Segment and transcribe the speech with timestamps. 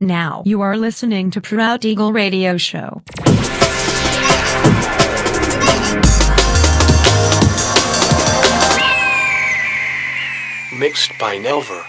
[0.00, 3.02] Now you are listening to Proud Eagle Radio Show.
[10.78, 11.82] Mixed by Nelver.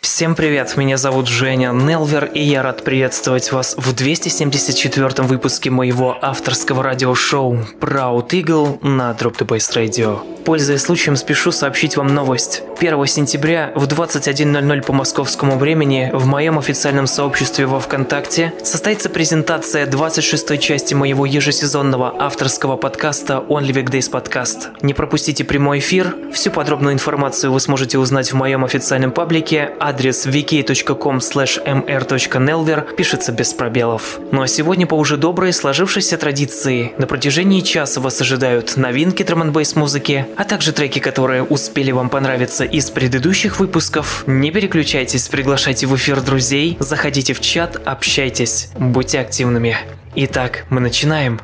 [0.00, 6.16] Всем привет, меня зовут Женя Нелвер, и я рад приветствовать вас в 274 выпуске моего
[6.20, 10.39] авторского радиошоу Proud Eagle на Drop the Bass Radio.
[10.50, 12.64] Пользуясь случаем, спешу сообщить вам новость.
[12.80, 19.86] 1 сентября в 21.00 по московскому времени в моем официальном сообществе во ВКонтакте состоится презентация
[19.86, 24.76] 26-й части моего ежесезонного авторского подкаста Only Weekdays Podcast.
[24.82, 26.16] Не пропустите прямой эфир.
[26.32, 29.70] Всю подробную информацию вы сможете узнать в моем официальном паблике.
[29.78, 34.18] Адрес vk.com mr.nelver пишется без пробелов.
[34.32, 39.52] Ну а сегодня по уже доброй сложившейся традиции на протяжении часа вас ожидают новинки драм
[39.76, 44.24] музыки, а также треки, которые успели вам понравиться из предыдущих выпусков.
[44.26, 49.76] Не переключайтесь, приглашайте в эфир друзей, заходите в чат, общайтесь, будьте активными.
[50.14, 51.42] Итак, мы начинаем.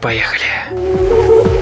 [0.00, 1.59] Поехали.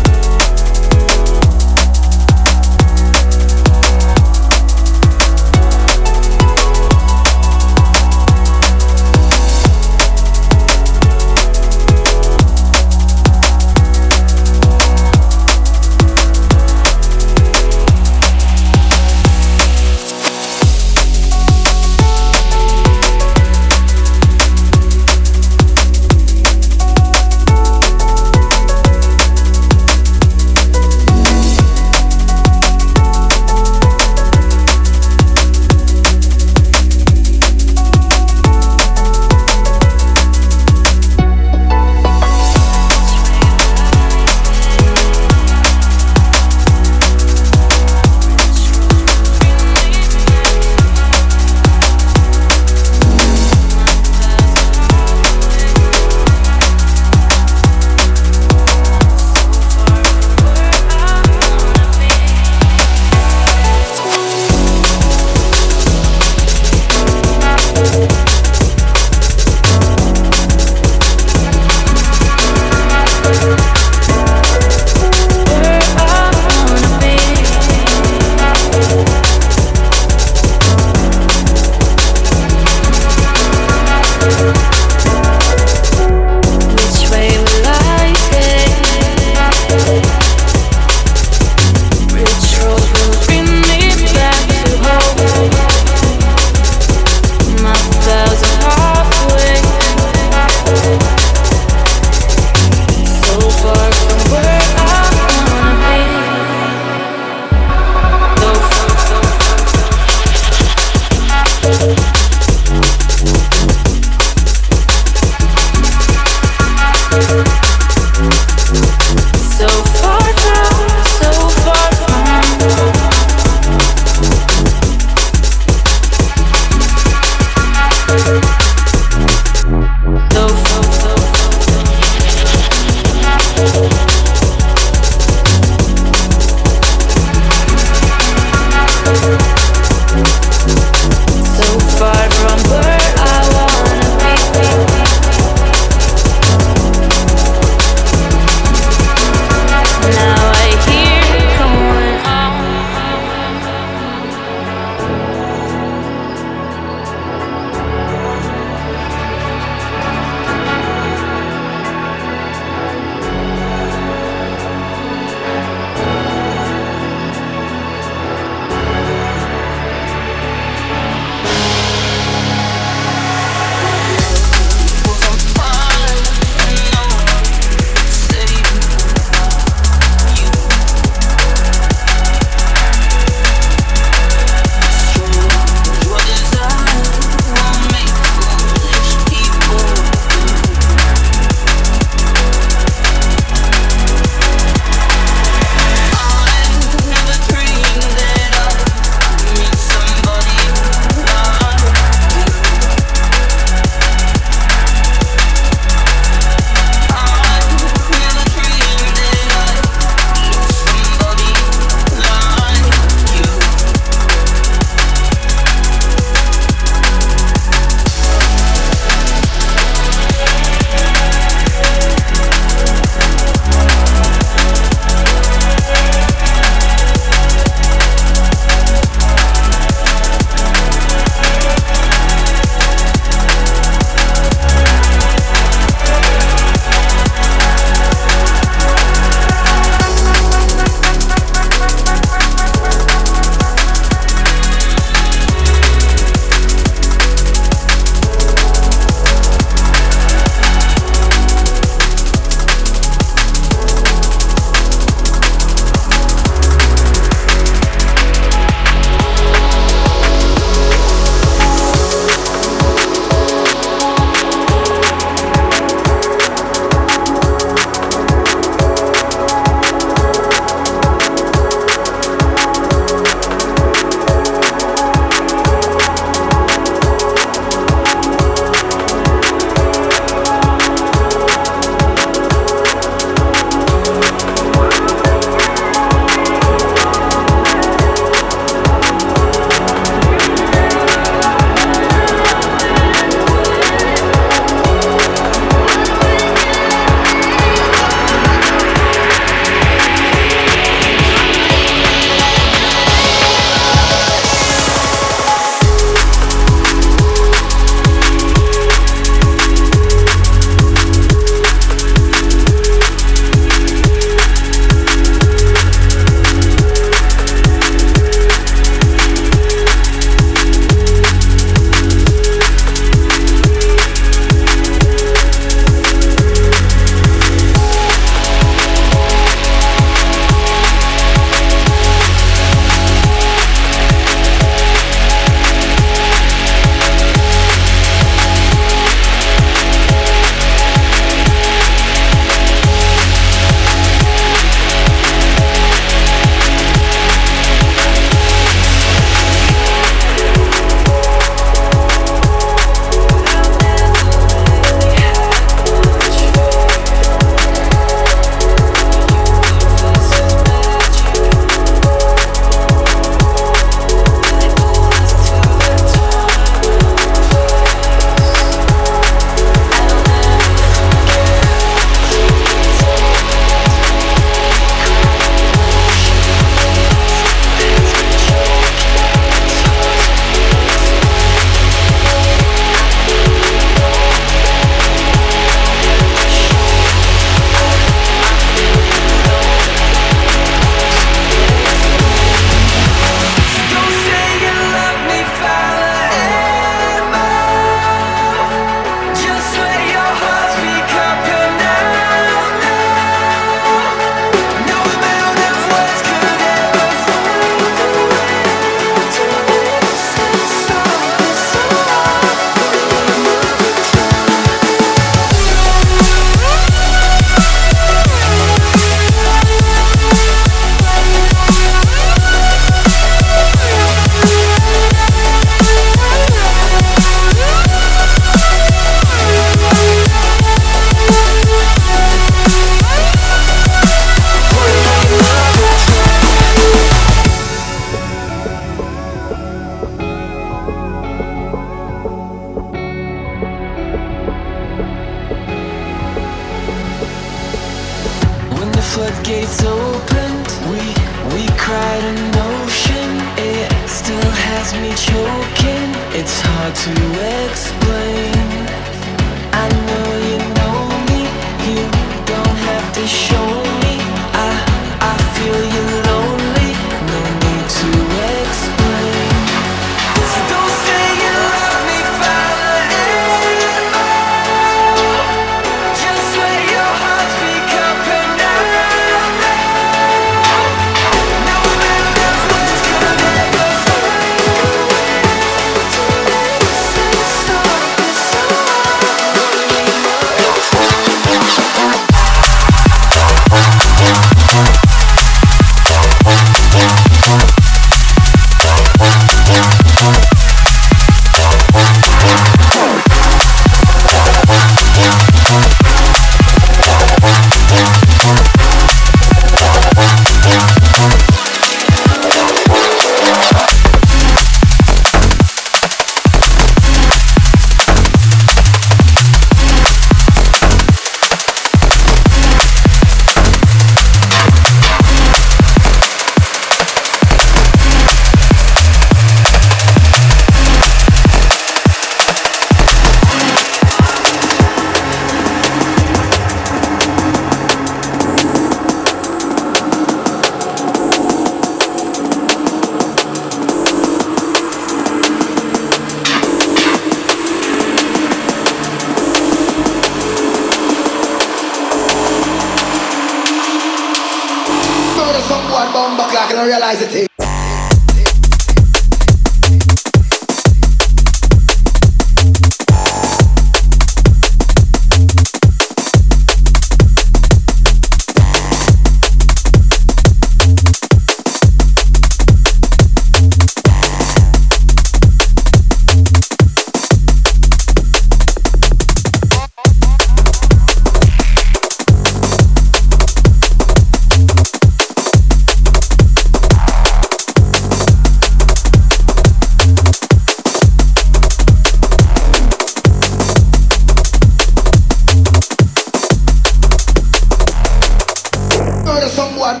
[599.58, 600.00] someone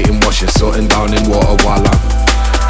[0.00, 2.00] self-medicating, washing something down in water while I'm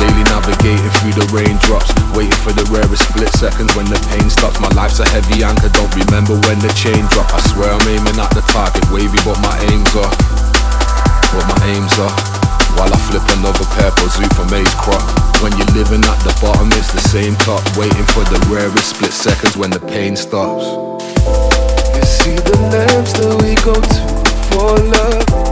[0.01, 1.93] Daily navigating through the raindrops.
[2.17, 4.57] Waiting for the rarest split seconds when the pain stops.
[4.57, 7.29] My life's a heavy anchor, don't remember when the chain drop.
[7.37, 10.09] I swear I'm aiming at the target, wavy but my aims are
[11.37, 12.17] But my aims are.
[12.81, 15.05] While I flip another for zoo from Maze crop.
[15.45, 17.61] When you're living at the bottom it's the same top.
[17.77, 20.65] Waiting for the rarest split seconds when the pain stops.
[21.93, 24.01] You see the lamps that we go to
[24.49, 25.50] for love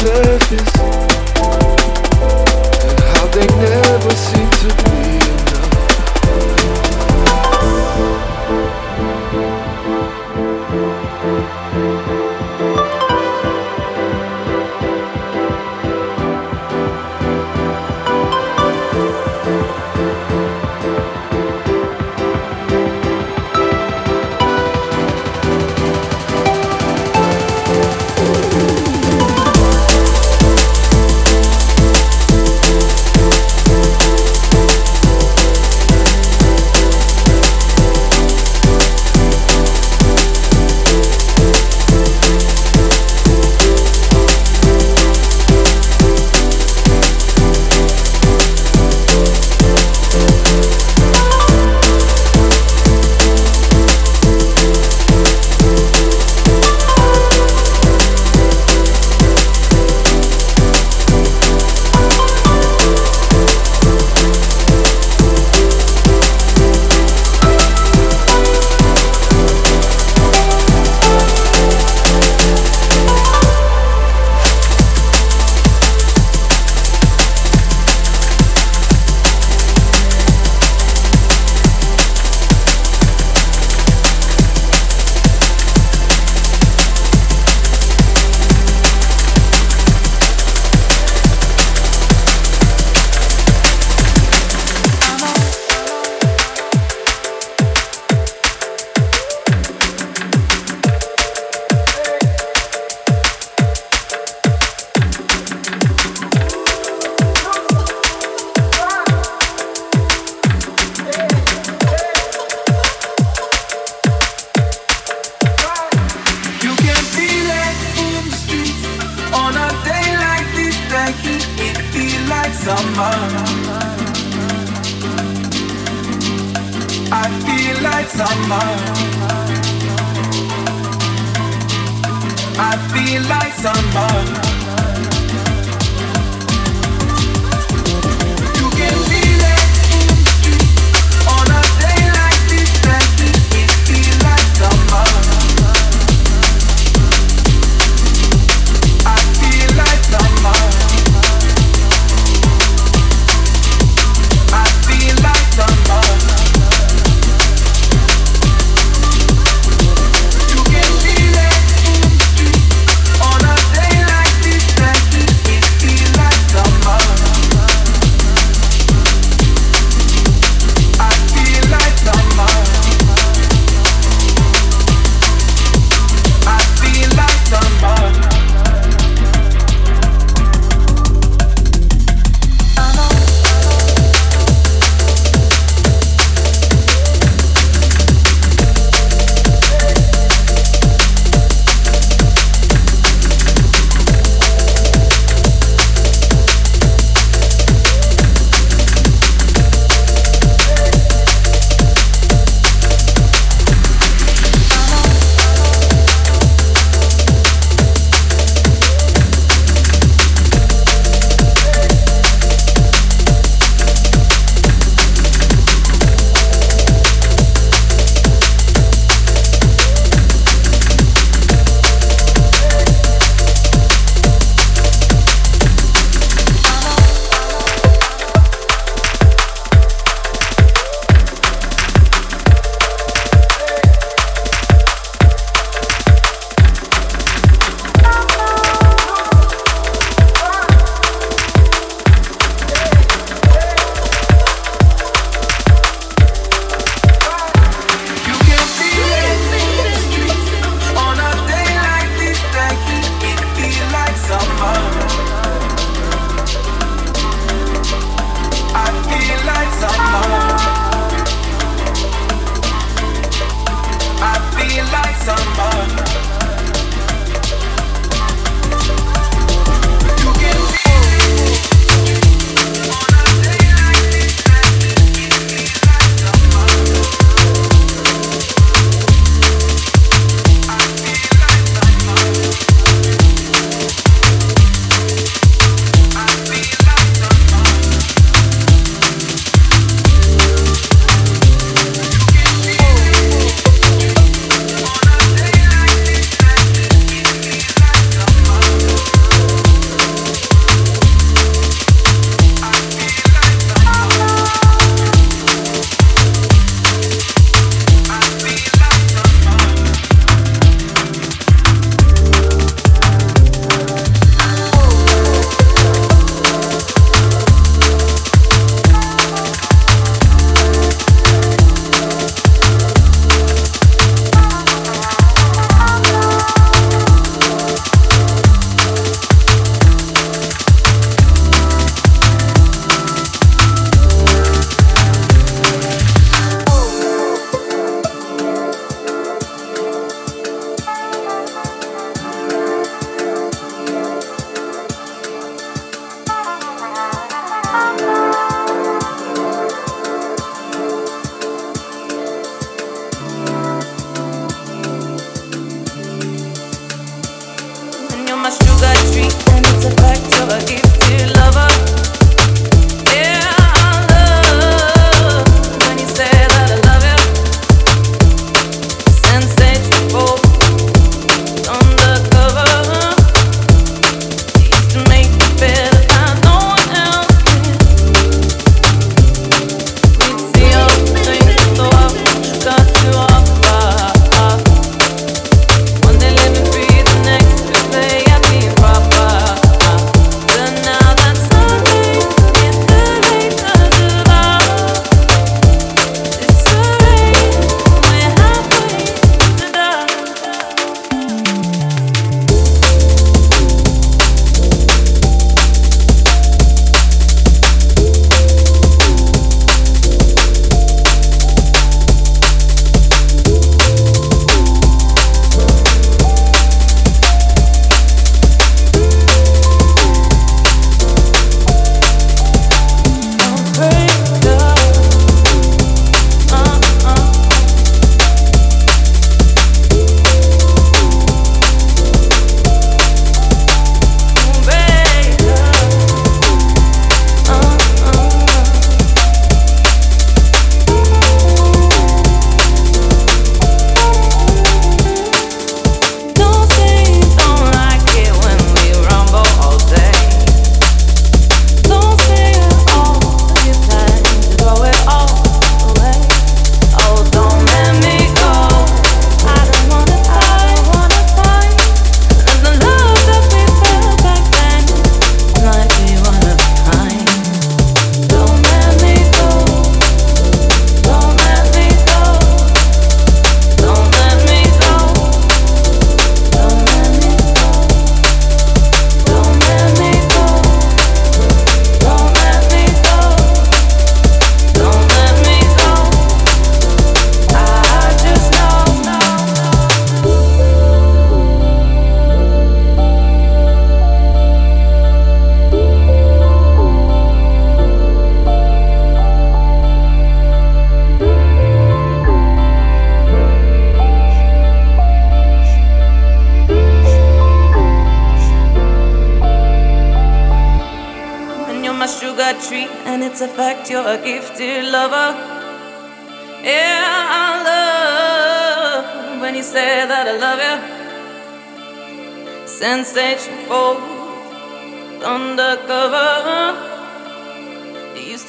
[0.00, 0.99] surface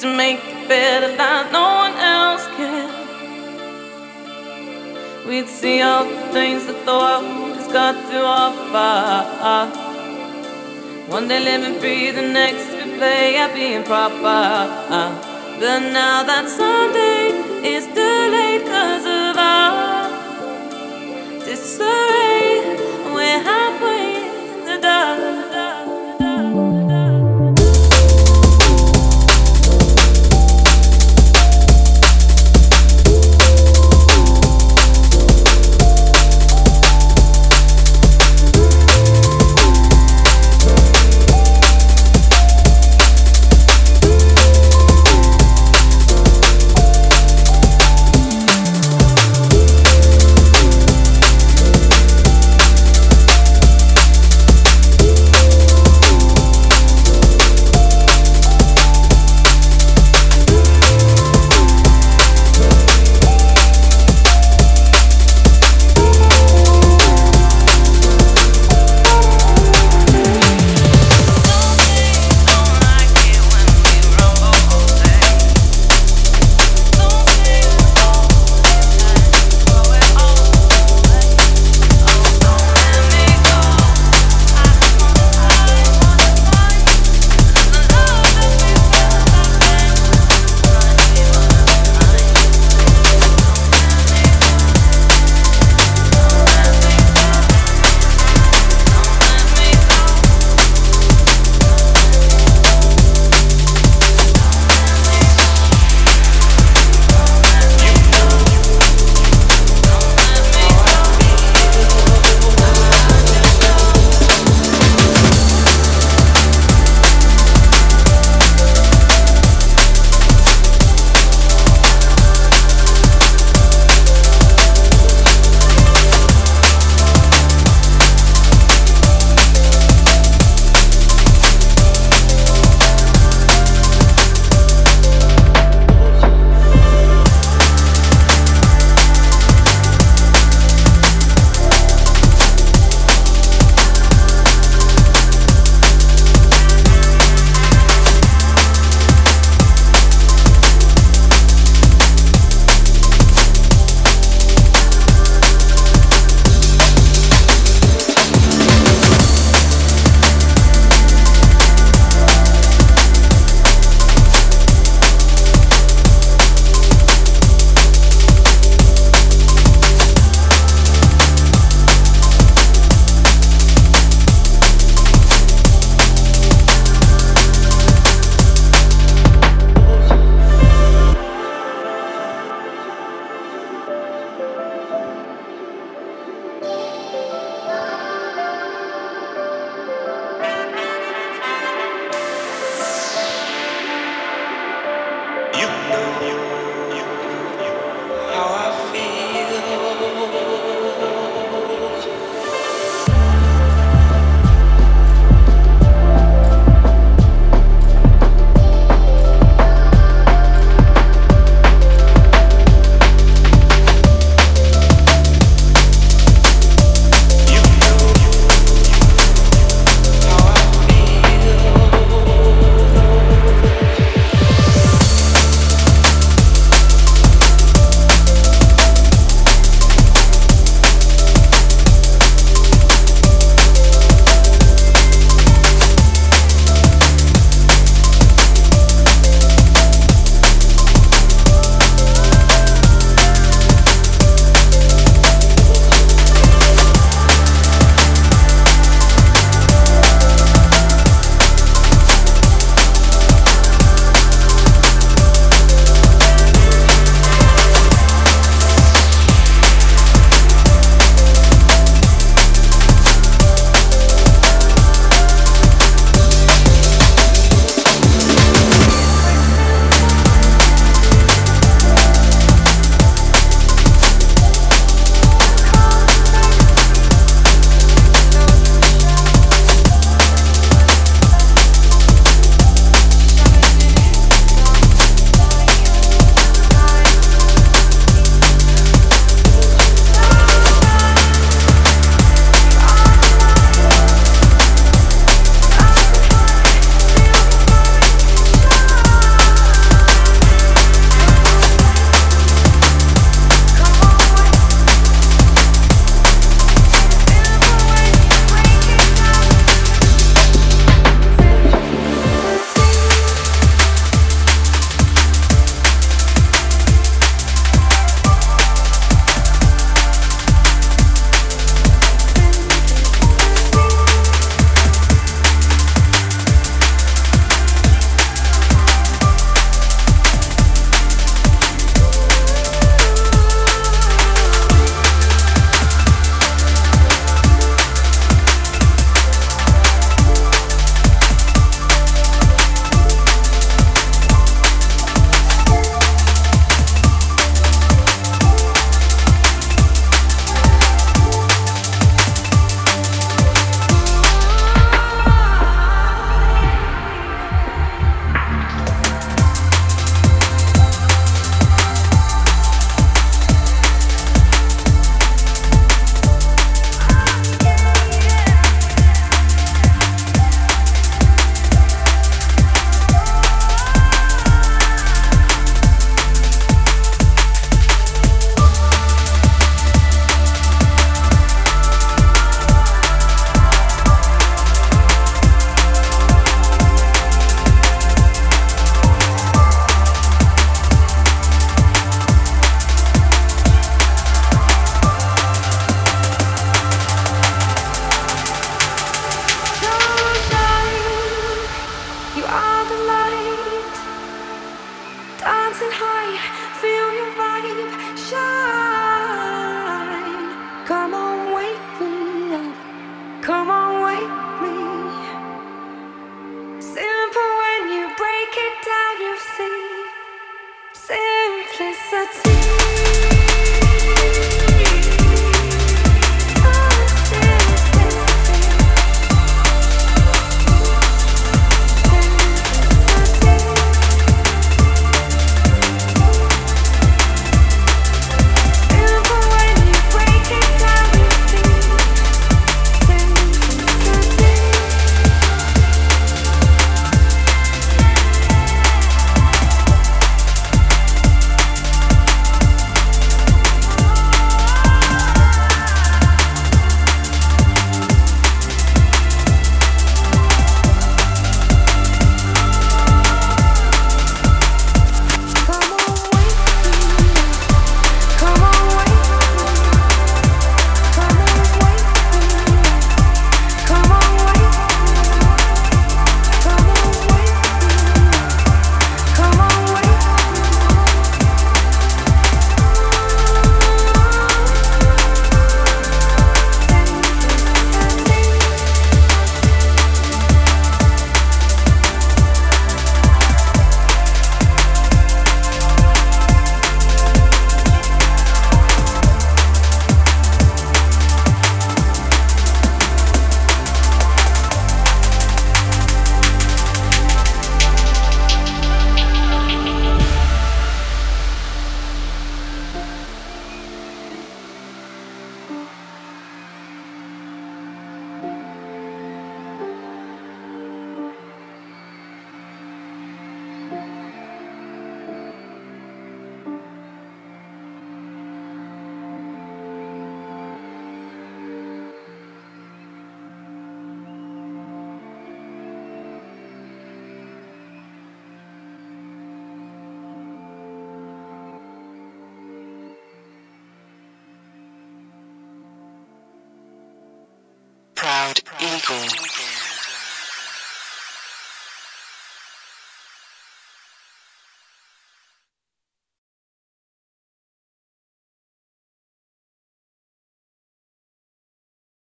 [0.02, 2.90] to make it better than no one else can.
[5.28, 9.70] We'd see all the things that the world has got to offer.
[11.08, 14.66] One day living free, the next we play at being proper.
[15.60, 17.28] But now that Sunday
[17.74, 20.08] is too late cause of our
[21.44, 22.31] disarray.